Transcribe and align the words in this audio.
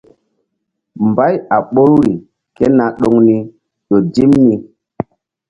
Mbay 1.07 1.35
a 1.55 1.57
ɓoruri 1.73 2.13
ké 2.55 2.65
na 2.77 2.85
ɗoŋ 2.99 3.15
ni 3.27 3.35
ƴo 3.87 3.95
dim 4.13 4.31
ni. 4.45 4.55